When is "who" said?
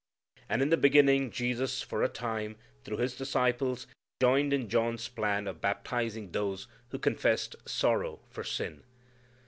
6.89-6.97